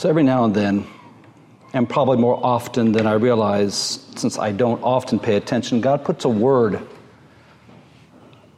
[0.00, 0.86] So every now and then,
[1.74, 6.24] and probably more often than I realize, since I don't often pay attention, God puts
[6.24, 6.80] a word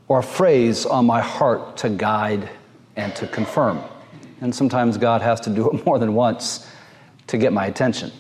[0.07, 2.49] or a phrase on my heart to guide
[2.95, 3.81] and to confirm.
[4.41, 6.65] And sometimes God has to do it more than once
[7.27, 8.13] to get my attention.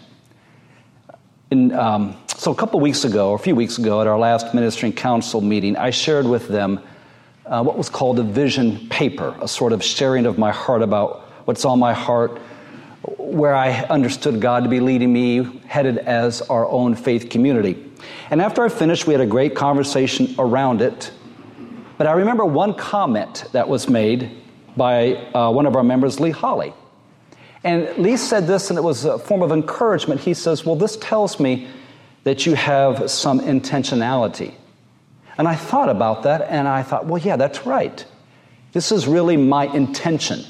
[1.52, 4.52] In, um, so, a couple weeks ago, or a few weeks ago, at our last
[4.52, 6.80] ministering council meeting, I shared with them
[7.46, 11.20] uh, what was called a vision paper, a sort of sharing of my heart about
[11.44, 12.40] what's on my heart,
[13.02, 17.90] where I understood God to be leading me, headed as our own faith community.
[18.30, 21.10] And after I finished, we had a great conversation around it.
[21.98, 24.30] But I remember one comment that was made
[24.76, 26.72] by uh, one of our members, Lee Holly.
[27.64, 30.20] And Lee said this, and it was a form of encouragement.
[30.20, 31.68] He says, Well, this tells me
[32.24, 34.54] that you have some intentionality.
[35.38, 38.04] And I thought about that, and I thought, Well, yeah, that's right.
[38.72, 40.44] This is really my intention.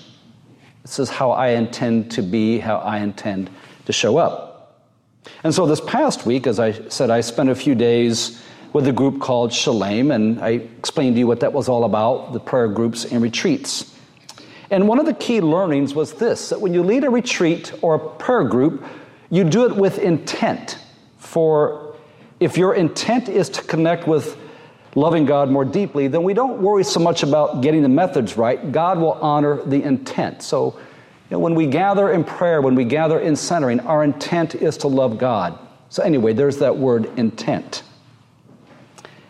[0.82, 3.50] This is how I intend to be, how I intend
[3.86, 4.82] to show up.
[5.44, 8.92] And so this past week, as I said, I spent a few days with a
[8.92, 12.68] group called Shalem, and I explained to you what that was all about the prayer
[12.68, 13.94] groups and retreats.
[14.70, 17.94] And one of the key learnings was this that when you lead a retreat or
[17.94, 18.84] a prayer group,
[19.30, 20.78] you do it with intent.
[21.18, 21.94] For
[22.40, 24.36] if your intent is to connect with
[24.94, 28.72] loving God more deeply, then we don't worry so much about getting the methods right.
[28.72, 30.42] God will honor the intent.
[30.42, 34.54] So, you know, when we gather in prayer, when we gather in centering, our intent
[34.54, 35.58] is to love God.
[35.88, 37.82] So, anyway, there's that word intent.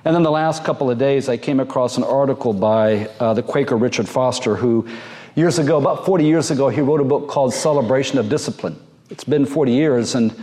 [0.05, 3.43] And then the last couple of days, I came across an article by uh, the
[3.43, 4.89] Quaker Richard Foster, who
[5.37, 8.81] years ago, about 40 years ago, he wrote a book called Celebration of Discipline.
[9.11, 10.35] It's been 40 years, and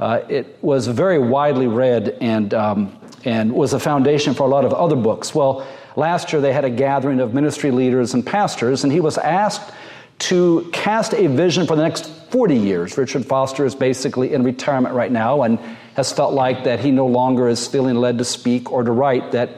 [0.00, 4.64] uh, it was very widely read and um, and was a foundation for a lot
[4.64, 5.34] of other books.
[5.34, 9.18] Well, last year they had a gathering of ministry leaders and pastors, and he was
[9.18, 9.72] asked
[10.20, 12.96] to cast a vision for the next 40 years.
[12.96, 15.58] Richard Foster is basically in retirement right now and
[15.94, 19.32] has felt like that he no longer is feeling led to speak or to write,
[19.32, 19.50] that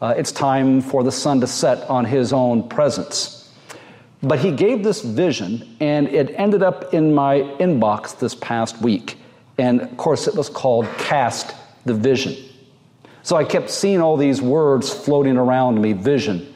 [0.00, 3.52] uh, it's time for the sun to set on his own presence.
[4.22, 9.18] But he gave this vision, and it ended up in my inbox this past week.
[9.58, 12.34] And of course, it was called Cast the Vision.
[13.26, 16.54] So I kept seeing all these words floating around me vision,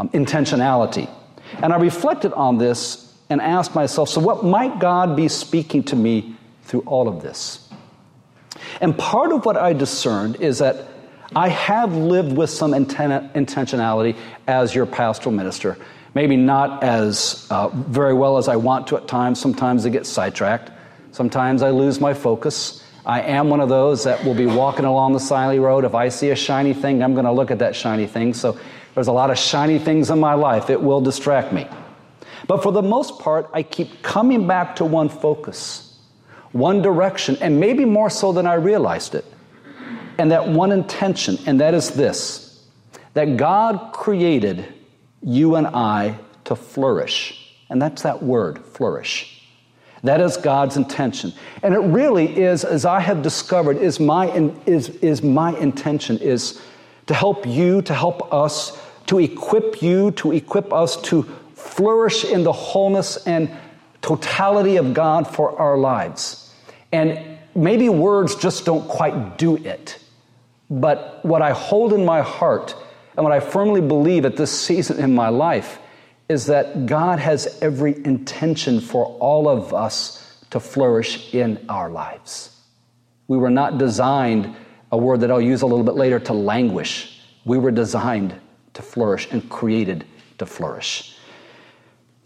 [0.00, 1.08] um, intentionality.
[1.62, 5.94] And I reflected on this and asked myself so, what might God be speaking to
[5.94, 6.34] me
[6.64, 7.68] through all of this?
[8.80, 10.88] And part of what I discerned is that
[11.36, 14.16] I have lived with some inten- intentionality
[14.48, 15.78] as your pastoral minister.
[16.14, 19.38] Maybe not as uh, very well as I want to at times.
[19.38, 20.72] Sometimes I get sidetracked.
[21.12, 22.82] Sometimes I lose my focus.
[23.08, 25.86] I am one of those that will be walking along the Siley Road.
[25.86, 28.34] If I see a shiny thing, I'm going to look at that shiny thing.
[28.34, 28.58] So
[28.94, 30.68] there's a lot of shiny things in my life.
[30.68, 31.66] It will distract me.
[32.46, 35.98] But for the most part, I keep coming back to one focus,
[36.52, 39.24] one direction, and maybe more so than I realized it.
[40.18, 42.44] And that one intention, and that is this
[43.14, 44.66] that God created
[45.22, 47.56] you and I to flourish.
[47.70, 49.37] And that's that word, flourish.
[50.02, 51.32] That is God's intention.
[51.62, 54.30] And it really is, as I have discovered, is my,
[54.66, 56.60] is, is my intention is
[57.06, 61.22] to help you, to help us, to equip you, to equip us to
[61.54, 63.50] flourish in the wholeness and
[64.02, 66.54] totality of God for our lives.
[66.92, 69.98] And maybe words just don't quite do it.
[70.70, 72.76] But what I hold in my heart
[73.16, 75.78] and what I firmly believe at this season in my life
[76.28, 82.54] is that God has every intention for all of us to flourish in our lives.
[83.28, 84.54] We were not designed,
[84.92, 87.22] a word that I'll use a little bit later, to languish.
[87.44, 88.34] We were designed
[88.74, 90.04] to flourish and created
[90.38, 91.17] to flourish.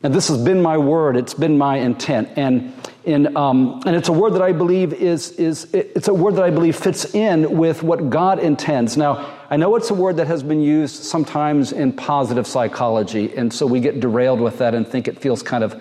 [0.02, 2.30] And this has been my word, it's been my intent.
[2.36, 2.74] And,
[3.04, 6.44] in, um, and it's a word that I believe is, is, it's a word that
[6.44, 8.96] I believe fits in with what God intends.
[8.96, 13.52] Now, I know it's a word that has been used sometimes in positive psychology, and
[13.52, 15.80] so we get derailed with that and think it feels kind of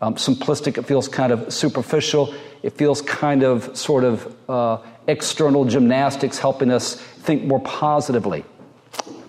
[0.00, 4.78] um, simplistic, it feels kind of superficial, it feels kind of sort of uh,
[5.08, 8.44] external gymnastics helping us think more positively.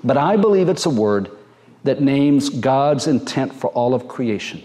[0.03, 1.36] But I believe it's a word
[1.87, 4.61] that names God's intent for all of creation.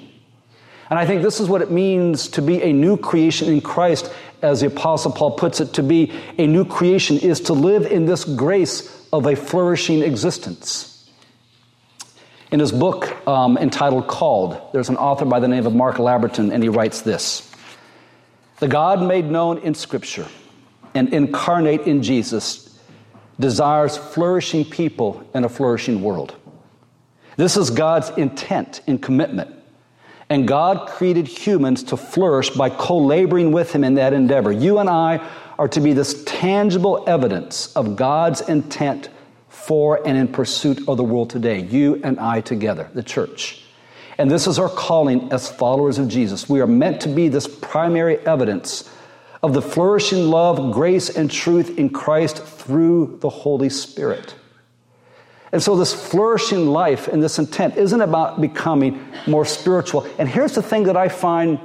[0.90, 4.12] And I think this is what it means to be a new creation in Christ,
[4.42, 8.04] as the Apostle Paul puts it to be a new creation is to live in
[8.04, 11.10] this grace of a flourishing existence.
[12.50, 16.52] In his book um, entitled Called, there's an author by the name of Mark Labberton,
[16.52, 17.50] and he writes this
[18.60, 20.26] The God made known in Scripture
[20.94, 22.78] and incarnate in Jesus
[23.40, 26.36] desires flourishing people in a flourishing world.
[27.36, 29.54] This is God's intent and commitment.
[30.28, 34.50] And God created humans to flourish by co laboring with Him in that endeavor.
[34.50, 39.10] You and I are to be this tangible evidence of God's intent
[39.48, 41.60] for and in pursuit of the world today.
[41.60, 43.62] You and I together, the church.
[44.18, 46.48] And this is our calling as followers of Jesus.
[46.48, 48.90] We are meant to be this primary evidence
[49.42, 54.34] of the flourishing love, grace, and truth in Christ through the Holy Spirit.
[55.52, 60.06] And so, this flourishing life and this intent isn't about becoming more spiritual.
[60.18, 61.60] And here's the thing that I find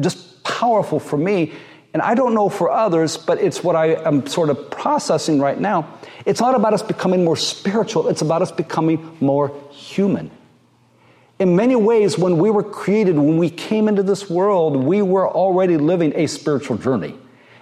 [0.00, 1.52] just powerful for me,
[1.92, 5.60] and I don't know for others, but it's what I am sort of processing right
[5.60, 5.98] now.
[6.24, 10.30] It's not about us becoming more spiritual, it's about us becoming more human.
[11.38, 15.28] In many ways, when we were created, when we came into this world, we were
[15.28, 17.16] already living a spiritual journey.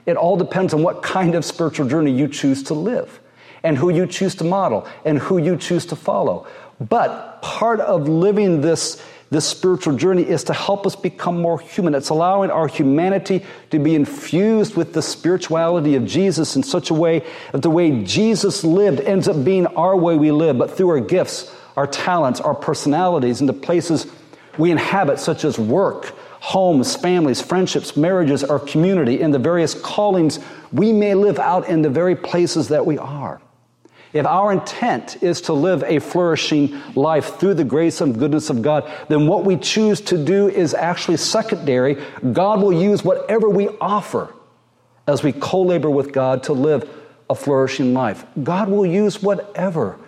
[0.07, 3.21] It all depends on what kind of spiritual journey you choose to live
[3.62, 6.47] and who you choose to model and who you choose to follow.
[6.81, 11.94] But part of living this, this spiritual journey is to help us become more human.
[11.94, 16.94] It's allowing our humanity to be infused with the spirituality of Jesus in such a
[16.94, 20.91] way that the way Jesus lived ends up being our way we live, but through
[20.91, 24.06] our gifts, our talents, our personalities, and the places
[24.58, 30.38] we inhabit, such as work, homes, families, friendships, marriages, our community, and the various callings
[30.73, 33.41] we may live out in the very places that we are.
[34.17, 38.63] If our intent is to live a flourishing life through the grace and goodness of
[38.63, 42.03] God, then what we choose to do is actually secondary.
[42.33, 44.33] God will use whatever we offer
[45.07, 46.89] as we co labor with God to live
[47.29, 48.25] a flourishing life.
[48.43, 49.99] God will use whatever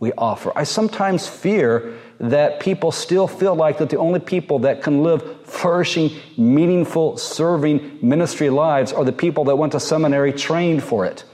[0.00, 0.52] we offer.
[0.54, 5.46] I sometimes fear that people still feel like that the only people that can live
[5.46, 11.24] flourishing, meaningful, serving ministry lives are the people that went to seminary trained for it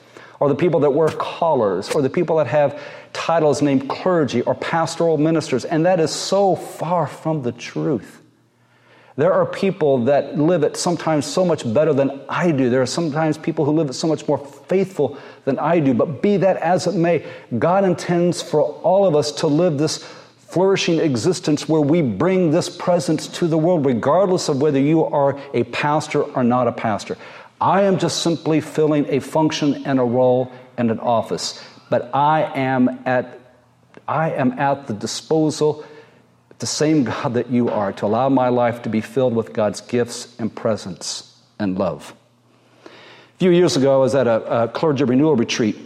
[0.43, 4.57] or the people that wear collars, or the people that have titles named clergy or
[4.57, 5.65] pastoral ministers.
[5.65, 8.21] And that is so far from the truth.
[9.15, 12.71] There are people that live it sometimes so much better than I do.
[12.71, 15.95] There are sometimes people who live it so much more faithful than I do.
[15.95, 17.25] But be that as it may,
[17.57, 19.99] God intends for all of us to live this
[20.53, 25.39] flourishing existence where we bring this presence to the world, regardless of whether you are
[25.55, 27.17] a pastor or not a pastor.
[27.63, 31.63] I am just simply filling a function and a role and an office.
[31.91, 33.39] But I am at,
[34.09, 35.85] I am at the disposal,
[36.59, 39.81] the same God that you are, to allow my life to be filled with God's
[39.81, 42.13] gifts and presence and love.
[42.85, 45.77] A few years ago, I was at a, a clergy renewal retreat,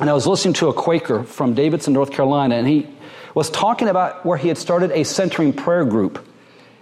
[0.00, 2.88] and I was listening to a Quaker from Davidson, North Carolina, and he
[3.36, 6.26] was talking about where he had started a centering prayer group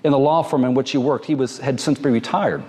[0.04, 1.26] in the law firm in which he worked.
[1.26, 2.64] He was, had since been retired.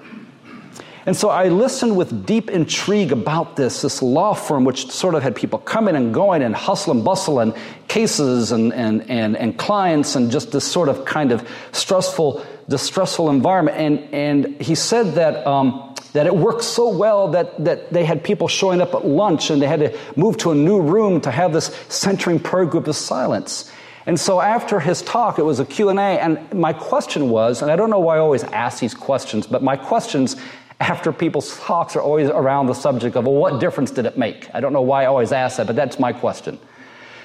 [1.08, 5.24] And so I listened with deep intrigue about this, this law firm, which sort of
[5.24, 7.54] had people coming and going and hustle and bustle and
[7.88, 13.30] cases and, and, and, and clients and just this sort of kind of stressful, distressful
[13.30, 13.78] environment.
[13.78, 18.22] And, and he said that, um, that it worked so well that, that they had
[18.22, 21.32] people showing up at lunch and they had to move to a new room to
[21.32, 23.72] have this centering prayer group of silence.
[24.06, 27.76] And so after his talk, it was a Q&A, and my question was, and I
[27.76, 30.38] don't know why I always ask these questions, but my questions
[30.80, 34.50] after people's talks are always around the subject of, well, what difference did it make?
[34.54, 36.60] I don't know why I always ask that, but that's my question.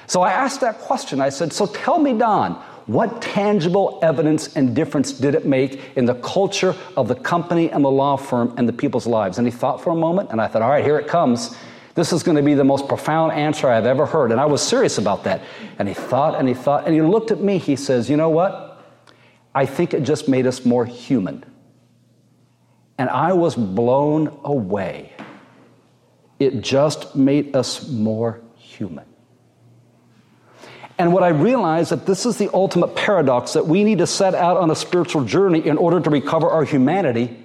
[0.07, 1.21] So I asked that question.
[1.21, 2.55] I said, So tell me, Don,
[2.87, 7.85] what tangible evidence and difference did it make in the culture of the company and
[7.85, 9.39] the law firm and the people's lives?
[9.39, 11.57] And he thought for a moment, and I thought, All right, here it comes.
[11.95, 14.33] This is going to be the most profound answer I've ever heard.
[14.33, 15.43] And I was serious about that.
[15.79, 17.59] And he thought and he thought, and he looked at me.
[17.59, 18.83] He says, You know what?
[19.55, 21.45] I think it just made us more human
[23.03, 25.13] and I was blown away.
[26.39, 29.05] It just made us more human.
[30.99, 34.37] And what I realized that this is the ultimate paradox that we need to set
[34.37, 37.45] out on a spiritual journey in order to recover our humanity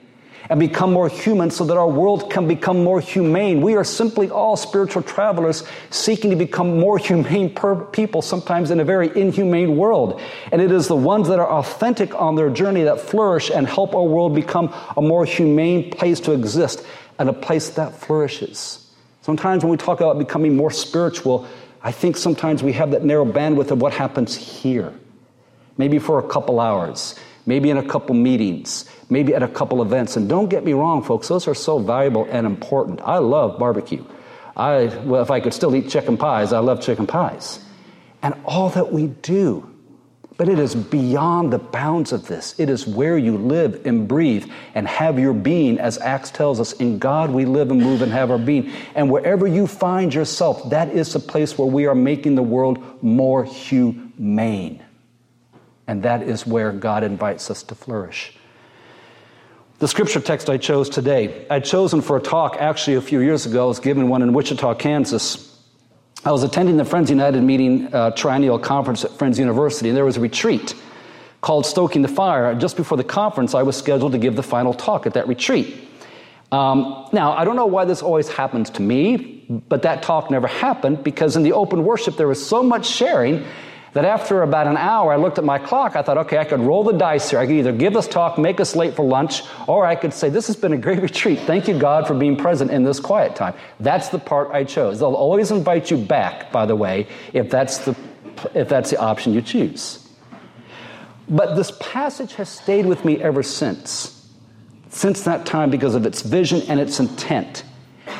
[0.50, 3.62] and become more human so that our world can become more humane.
[3.62, 7.54] We are simply all spiritual travelers seeking to become more humane
[7.92, 10.22] people, sometimes in a very inhumane world.
[10.52, 13.96] And it is the ones that are authentic on their journey that flourish and help
[13.96, 16.86] our world become a more humane place to exist
[17.20, 18.84] and a place that flourishes.
[19.22, 21.48] Sometimes when we talk about becoming more spiritual,
[21.82, 24.94] I think sometimes we have that narrow bandwidth of what happens here.
[25.78, 27.16] Maybe for a couple hours,
[27.46, 30.18] maybe in a couple meetings, maybe at a couple events.
[30.18, 33.02] And don't get me wrong, folks, those are so valuable and important.
[33.02, 34.04] I love barbecue.
[34.56, 37.60] I, well, if I could still eat chicken pies, I love chicken pies.
[38.24, 39.72] And all that we do.
[40.38, 42.60] But it is beyond the bounds of this.
[42.60, 46.74] It is where you live and breathe and have your being, as Acts tells us.
[46.74, 48.72] In God we live and move and have our being.
[48.94, 53.04] And wherever you find yourself, that is the place where we are making the world
[53.04, 54.84] more humane.
[55.88, 58.38] And that is where God invites us to flourish.
[59.80, 63.46] The scripture text I chose today, I'd chosen for a talk actually a few years
[63.46, 63.66] ago.
[63.66, 65.56] I was given one in Wichita, Kansas.
[66.26, 70.04] I was attending the Friends United meeting, uh, triennial conference at Friends University, and there
[70.04, 70.74] was a retreat
[71.42, 72.56] called Stoking the Fire.
[72.56, 75.88] Just before the conference, I was scheduled to give the final talk at that retreat.
[76.52, 80.48] Um, now, I don't know why this always happens to me, but that talk never
[80.48, 83.46] happened because in the open worship there was so much sharing
[83.98, 85.96] that after about an hour, I looked at my clock.
[85.96, 87.40] I thought, okay, I could roll the dice here.
[87.40, 90.30] I could either give this talk, make us late for lunch, or I could say,
[90.30, 91.40] this has been a great retreat.
[91.40, 93.56] Thank you, God, for being present in this quiet time.
[93.80, 95.00] That's the part I chose.
[95.00, 97.96] They'll always invite you back, by the way, if that's the,
[98.54, 100.08] if that's the option you choose.
[101.28, 104.14] But this passage has stayed with me ever since
[104.90, 107.64] since that time because of its vision and its intent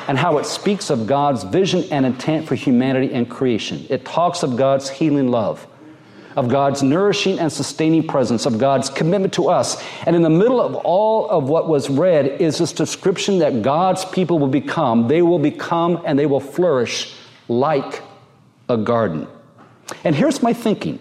[0.08, 3.86] and how it speaks of God's vision and intent for humanity and creation.
[3.90, 5.66] It talks of God's healing love,
[6.38, 9.82] of God's nourishing and sustaining presence, of God's commitment to us.
[10.06, 14.04] And in the middle of all of what was read is this description that God's
[14.04, 15.08] people will become.
[15.08, 17.12] They will become and they will flourish
[17.48, 18.04] like
[18.68, 19.26] a garden.
[20.04, 21.00] And here's my thinking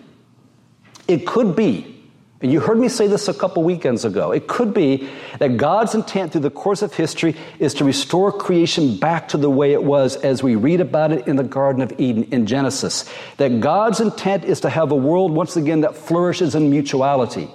[1.08, 1.97] it could be
[2.42, 4.32] you heard me say this a couple weekends ago.
[4.32, 8.98] It could be that God's intent through the course of history is to restore creation
[8.98, 12.00] back to the way it was as we read about it in the Garden of
[12.00, 13.10] Eden in Genesis.
[13.38, 17.50] That God's intent is to have a world, once again, that flourishes in mutuality,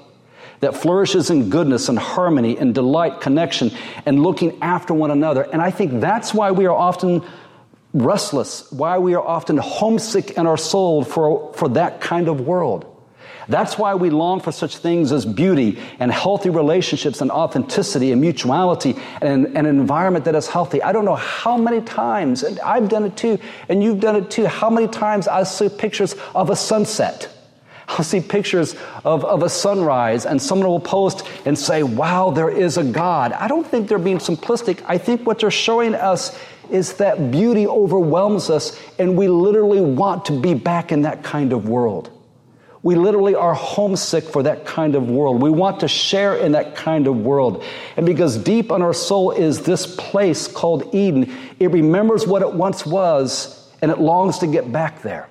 [0.59, 3.71] that flourishes in goodness and harmony and delight, connection,
[4.05, 5.43] and looking after one another.
[5.43, 7.23] And I think that's why we are often
[7.95, 12.92] restless, why we are often homesick in our soul for, for that kind of world.
[13.53, 18.19] That's why we long for such things as beauty and healthy relationships and authenticity and
[18.19, 20.83] mutuality and, and, an environment that is healthy.
[20.83, 24.31] I don't know how many times, and I've done it too, and you've done it
[24.31, 27.29] too, how many times I see pictures of a sunset.
[27.89, 32.49] I'll see pictures of, of a sunrise, and someone will post and say, Wow, there
[32.49, 33.33] is a God.
[33.35, 34.83] I don't think they're being simplistic.
[34.87, 36.39] I think what they're showing us
[36.71, 41.53] is that beauty overwhelms us, and we literally want to be back in that kind
[41.53, 42.12] of world.
[42.85, 45.41] We literally are homesick for that kind of world.
[45.41, 47.63] We want to share in that kind of world.
[47.97, 52.53] And because deep in our soul is this place called Eden, it remembers what it
[52.53, 55.29] once was and it longs to get back there.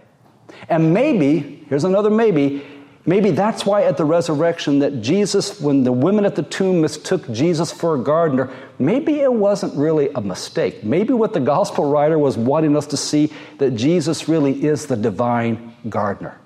[0.70, 2.64] And maybe, here's another maybe,
[3.06, 7.30] maybe that's why at the resurrection that Jesus, when the women at the tomb mistook
[7.32, 10.86] Jesus for a gardener, maybe it wasn't really a mistake.
[10.86, 14.96] Maybe what the gospel writer was wanting us to see that Jesus really is the
[14.96, 16.38] divine gardener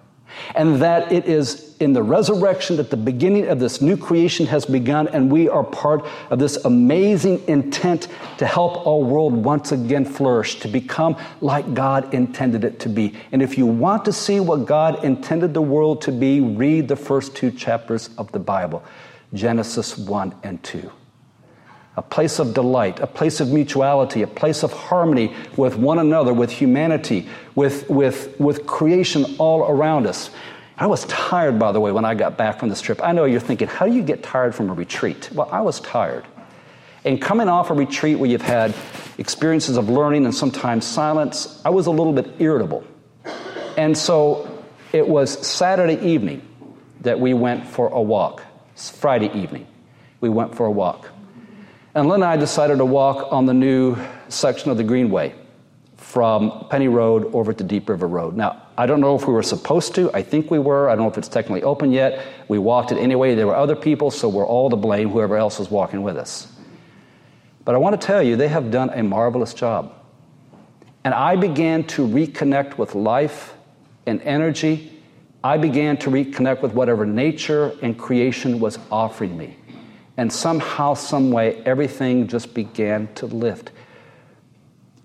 [0.55, 4.65] and that it is in the resurrection that the beginning of this new creation has
[4.65, 10.05] begun, and we are part of this amazing intent to help our world once again
[10.05, 13.13] flourish, to become like God intended it to be.
[13.31, 16.95] And if you want to see what God intended the world to be, read the
[16.95, 18.83] first two chapters of the Bible
[19.33, 20.91] Genesis 1 and 2
[21.97, 26.33] a place of delight, a place of mutuality, a place of harmony with one another,
[26.33, 30.29] with humanity, with, with, with creation all around us.
[30.77, 32.99] I was tired, by the way, when I got back from this trip.
[33.01, 35.29] I know you're thinking, how do you get tired from a retreat?
[35.31, 36.25] Well, I was tired.
[37.05, 38.73] And coming off a retreat where you've had
[39.17, 42.83] experiences of learning and sometimes silence, I was a little bit irritable.
[43.77, 46.41] And so it was Saturday evening
[47.01, 48.43] that we went for a walk.
[48.73, 49.67] It's Friday evening.
[50.19, 51.09] We went for a walk.
[51.95, 53.95] And Lynn and I decided to walk on the new
[54.27, 55.33] section of the Greenway
[55.95, 58.35] from Penny Road over to Deep River Road.
[58.35, 60.11] Now, I don't know if we were supposed to.
[60.13, 60.89] I think we were.
[60.89, 62.21] I don't know if it's technically open yet.
[62.49, 63.33] We walked it anyway.
[63.33, 66.51] There were other people, so we're all to blame, whoever else was walking with us.
[67.63, 69.93] But I want to tell you, they have done a marvelous job.
[71.05, 73.53] And I began to reconnect with life
[74.05, 75.01] and energy.
[75.45, 79.55] I began to reconnect with whatever nature and creation was offering me.
[80.17, 83.71] And somehow, someway, everything just began to lift.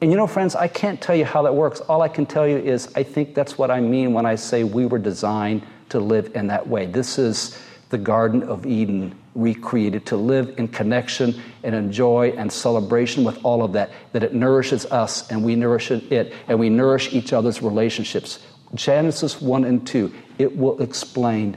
[0.01, 1.81] And you know, friends, I can't tell you how that works.
[1.81, 4.65] All I can tell you is I think that's what I mean when I say
[4.65, 6.87] we were designed to live in that way.
[6.87, 13.25] This is the Garden of Eden recreated to live in connection and enjoy and celebration
[13.25, 17.13] with all of that, that it nourishes us and we nourish it and we nourish
[17.13, 18.39] each other's relationships.
[18.75, 21.57] Genesis 1 and 2, it will explain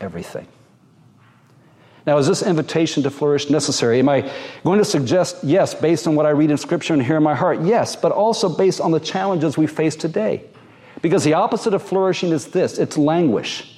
[0.00, 0.46] everything.
[2.06, 3.98] Now, is this invitation to flourish necessary?
[3.98, 4.30] Am I
[4.62, 7.34] going to suggest, yes, based on what I read in Scripture and hear in my
[7.34, 7.62] heart?
[7.62, 10.44] Yes, but also based on the challenges we face today.
[11.02, 13.72] Because the opposite of flourishing is this it's languish.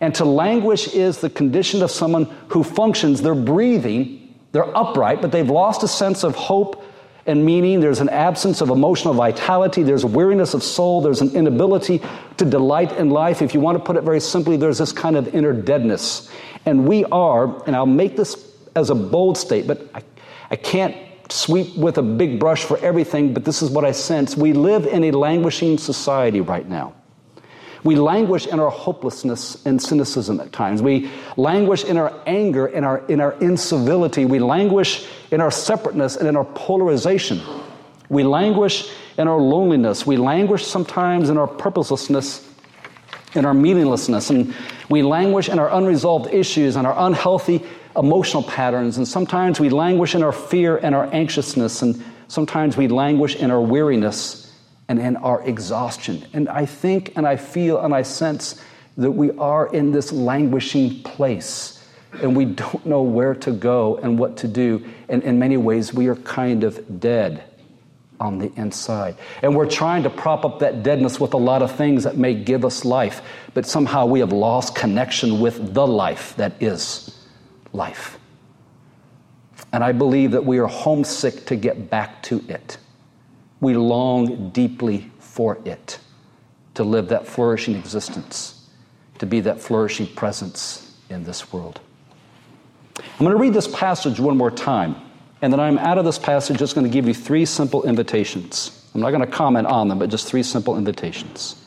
[0.00, 5.30] And to languish is the condition of someone who functions, they're breathing, they're upright, but
[5.30, 6.84] they've lost a sense of hope
[7.26, 7.80] and meaning.
[7.80, 9.82] There's an absence of emotional vitality.
[9.82, 11.02] There's weariness of soul.
[11.02, 12.00] There's an inability
[12.38, 13.42] to delight in life.
[13.42, 16.30] If you want to put it very simply, there's this kind of inner deadness.
[16.68, 18.46] And we are, and I'll make this
[18.76, 20.02] as a bold statement, I,
[20.50, 20.94] I can't
[21.30, 24.36] sweep with a big brush for everything, but this is what I sense.
[24.36, 26.92] We live in a languishing society right now.
[27.84, 30.82] We languish in our hopelessness and cynicism at times.
[30.82, 34.26] We languish in our anger and our, in our incivility.
[34.26, 37.40] We languish in our separateness and in our polarization.
[38.10, 40.06] We languish in our loneliness.
[40.06, 42.46] We languish sometimes in our purposelessness,
[43.34, 44.30] in our meaninglessness.
[44.30, 44.54] And
[44.88, 47.64] we languish in our unresolved issues and our unhealthy
[47.96, 48.96] emotional patterns.
[48.96, 51.82] And sometimes we languish in our fear and our anxiousness.
[51.82, 54.52] And sometimes we languish in our weariness
[54.88, 56.26] and in our exhaustion.
[56.32, 58.62] And I think and I feel and I sense
[58.96, 61.74] that we are in this languishing place
[62.22, 64.84] and we don't know where to go and what to do.
[65.08, 67.44] And in many ways, we are kind of dead
[68.20, 69.16] on the inside.
[69.42, 72.34] And we're trying to prop up that deadness with a lot of things that may
[72.34, 73.22] give us life,
[73.54, 77.24] but somehow we have lost connection with the life that is
[77.72, 78.18] life.
[79.72, 82.78] And I believe that we are homesick to get back to it.
[83.60, 85.98] We long deeply for it,
[86.74, 88.68] to live that flourishing existence,
[89.18, 91.80] to be that flourishing presence in this world.
[92.96, 94.96] I'm going to read this passage one more time,
[95.40, 98.86] and then I'm out of this passage just going to give you three simple invitations.
[98.94, 101.64] I'm not going to comment on them, but just three simple invitations.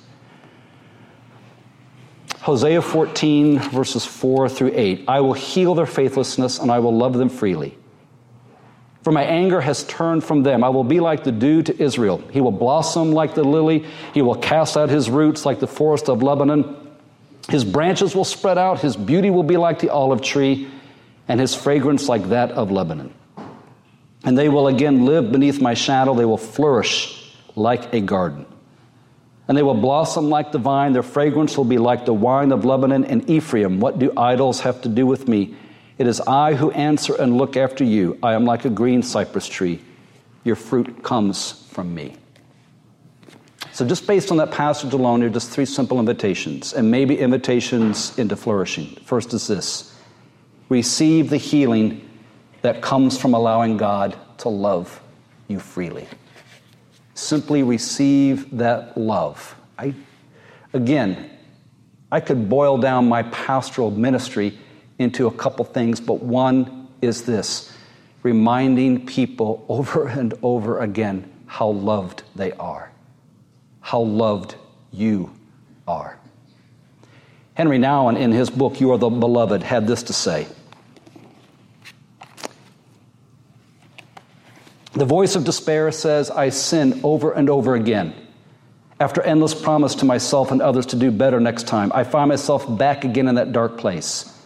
[2.40, 5.06] Hosea 14, verses 4 through 8.
[5.08, 7.78] I will heal their faithlessness and I will love them freely.
[9.04, 10.64] For my anger has turned from them.
[10.64, 12.18] I will be like the dew to Israel.
[12.32, 13.86] He will blossom like the lily.
[14.14, 16.78] He will cast out his roots like the forest of Lebanon.
[17.50, 18.80] His branches will spread out.
[18.80, 20.70] His beauty will be like the olive tree,
[21.28, 23.14] and his fragrance like that of Lebanon.
[24.24, 26.14] And they will again live beneath my shadow.
[26.14, 28.46] They will flourish like a garden.
[29.48, 30.94] And they will blossom like the vine.
[30.94, 33.80] Their fragrance will be like the wine of Lebanon and Ephraim.
[33.80, 35.56] What do idols have to do with me?
[35.98, 38.18] It is I who answer and look after you.
[38.24, 39.82] I am like a green cypress tree.
[40.44, 42.16] Your fruit comes from me.
[43.74, 47.18] So, just based on that passage alone, there are just three simple invitations, and maybe
[47.18, 48.88] invitations into flourishing.
[49.06, 49.96] First is this
[50.70, 52.10] receive the healing
[52.62, 55.02] that comes from allowing God to love
[55.48, 56.08] you freely.
[57.14, 59.56] Simply receive that love.
[59.78, 59.94] I,
[60.74, 61.30] again,
[62.12, 64.58] I could boil down my pastoral ministry
[65.00, 67.74] into a couple things, but one is this
[68.24, 72.92] reminding people over and over again how loved they are,
[73.82, 74.56] how loved
[74.92, 75.32] you
[75.88, 76.18] are.
[77.56, 80.48] Henri Nouwen, in his book, You Are the Beloved, had this to say
[84.94, 88.14] The voice of despair says, I sin over and over again.
[89.00, 92.78] After endless promise to myself and others to do better next time, I find myself
[92.78, 94.38] back again in that dark place.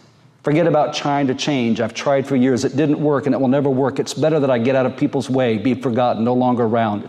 [0.44, 1.80] Forget about trying to change.
[1.80, 2.64] I've tried for years.
[2.64, 3.98] It didn't work and it will never work.
[3.98, 7.08] It's better that I get out of people's way, be forgotten, no longer around,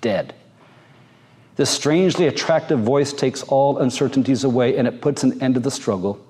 [0.00, 0.34] dead.
[1.56, 5.70] This strangely attractive voice takes all uncertainties away and it puts an end to the
[5.70, 6.24] struggle.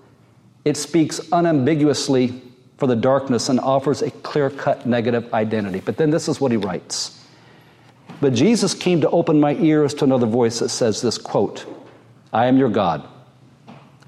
[0.64, 2.42] It speaks unambiguously
[2.80, 5.80] for the darkness and offers a clear cut negative identity.
[5.80, 7.22] But then this is what he writes.
[8.20, 11.66] But Jesus came to open my ears to another voice that says this quote,
[12.32, 13.06] I am your God.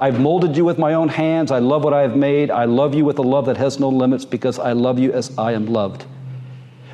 [0.00, 1.52] I've molded you with my own hands.
[1.52, 2.50] I love what I have made.
[2.50, 5.36] I love you with a love that has no limits because I love you as
[5.38, 6.04] I am loved.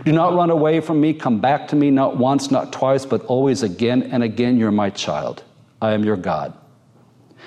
[0.05, 1.15] Do not run away from me.
[1.15, 4.59] Come back to me, not once, not twice, but always again and again.
[4.59, 5.43] You're my child.
[5.81, 6.53] I am your God.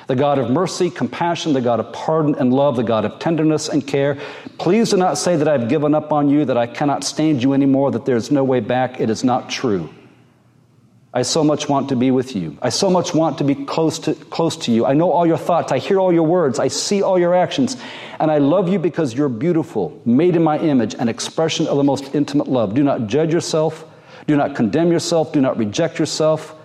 [0.08, 3.70] The God of mercy, compassion, the God of pardon and love, the God of tenderness
[3.70, 4.18] and care.
[4.58, 7.54] Please do not say that I've given up on you, that I cannot stand you
[7.54, 9.00] anymore, that there's no way back.
[9.00, 9.90] It is not true.
[11.14, 12.58] I so much want to be with you.
[12.62, 14.86] I so much want to be close to, close to you.
[14.86, 15.74] I know all your thoughts.
[15.74, 16.58] I hear all your words.
[16.58, 17.76] I see all your actions.
[18.20, 21.84] And I love you because you're beautiful, made in my image, an expression of the
[21.84, 22.74] most intimate love.
[22.74, 23.86] Do not judge yourself.
[24.26, 25.34] Do not condemn yourself.
[25.34, 26.56] Do not reject yourself.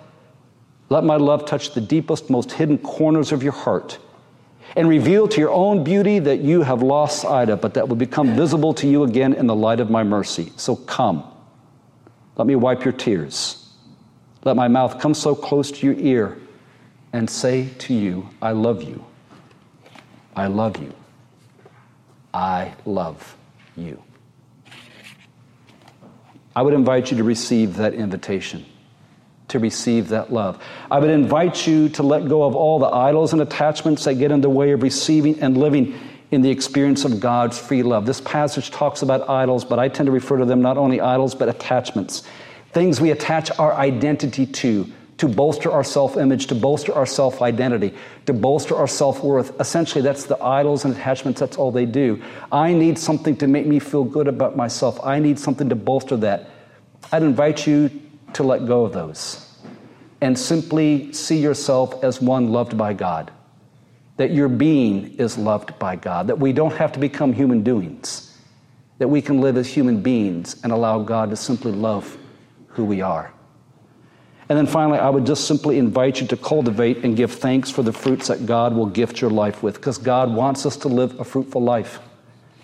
[0.88, 3.99] Let my love touch the deepest, most hidden corners of your heart
[4.77, 7.96] and reveal to your own beauty that you have lost sight of, but that will
[7.96, 10.53] become visible to you again in the light of my mercy.
[10.57, 11.25] So come.
[12.37, 13.72] Let me wipe your tears.
[14.44, 16.38] Let my mouth come so close to your ear
[17.12, 19.05] and say to you, I love you.
[20.37, 20.92] I love you.
[22.35, 23.37] I love
[23.77, 24.03] you.
[26.55, 28.66] I would invite you to receive that invitation,
[29.48, 30.62] to receive that love.
[30.90, 34.32] I would invite you to let go of all the idols and attachments that get
[34.32, 35.98] in the way of receiving and living
[36.30, 38.06] in the experience of God's free love.
[38.06, 41.35] This passage talks about idols, but I tend to refer to them not only idols,
[41.35, 42.24] but attachments.
[42.72, 47.40] Things we attach our identity to, to bolster our self image, to bolster our self
[47.40, 47.94] identity,
[48.26, 49.59] to bolster our self worth.
[49.61, 52.20] Essentially, that's the idols and attachments, that's all they do.
[52.50, 56.16] I need something to make me feel good about myself, I need something to bolster
[56.18, 56.50] that.
[57.12, 57.88] I'd invite you
[58.35, 59.43] to let go of those
[60.21, 63.31] and simply see yourself as one loved by God.
[64.17, 68.35] That your being is loved by God, that we don't have to become human doings,
[68.97, 72.17] that we can live as human beings and allow God to simply love
[72.69, 73.33] who we are.
[74.49, 77.83] And then finally, I would just simply invite you to cultivate and give thanks for
[77.83, 81.19] the fruits that God will gift your life with, because God wants us to live
[81.21, 81.99] a fruitful life,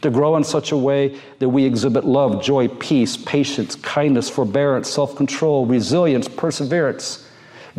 [0.03, 4.91] to grow in such a way that we exhibit love, joy, peace, patience, kindness, forbearance,
[4.91, 7.29] self control, resilience, perseverance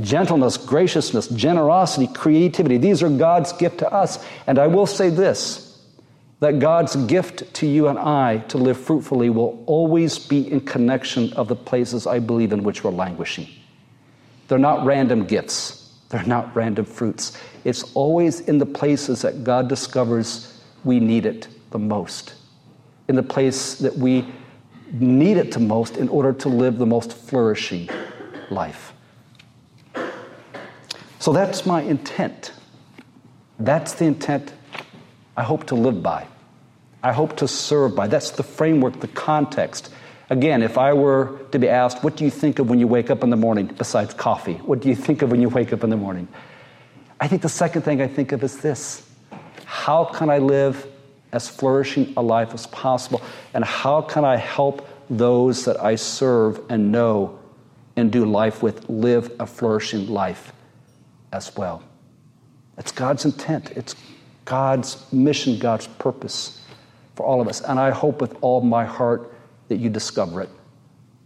[0.01, 2.77] gentleness, graciousness, generosity, creativity.
[2.77, 4.23] These are God's gift to us.
[4.47, 5.69] And I will say this
[6.39, 11.31] that God's gift to you and I to live fruitfully will always be in connection
[11.33, 13.47] of the places I believe in which we're languishing.
[14.49, 17.37] They're not random gifts, they're not random fruits.
[17.63, 22.35] It's always in the places that God discovers we need it the most,
[23.09, 24.25] in the place that we
[24.93, 27.89] need it the most in order to live the most flourishing
[28.49, 28.93] life.
[31.19, 32.53] So that's my intent.
[33.59, 34.53] That's the intent
[35.35, 36.27] I hope to live by.
[37.01, 38.07] I hope to serve by.
[38.07, 39.91] That's the framework, the context.
[40.29, 43.09] Again, if I were to be asked, what do you think of when you wake
[43.09, 44.55] up in the morning besides coffee?
[44.55, 46.27] What do you think of when you wake up in the morning?
[47.19, 49.09] I think the second thing I think of is this
[49.65, 50.87] How can I live
[51.33, 53.21] as flourishing a life as possible?
[53.53, 57.39] And how can I help those that I serve and know
[57.97, 60.53] and do life with live a flourishing life?
[61.33, 61.83] as well.
[62.77, 63.95] It's God's intent, it's
[64.45, 66.61] God's mission, God's purpose
[67.15, 67.61] for all of us.
[67.61, 69.33] And I hope with all my heart
[69.67, 70.49] that you discover it,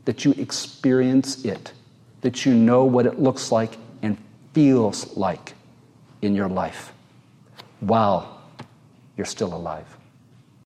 [0.05, 1.73] that you experience it,
[2.21, 4.17] that you know what it looks like and
[4.53, 5.53] feels like
[6.21, 6.93] in your life
[7.79, 8.41] while
[9.15, 9.96] you're still alive.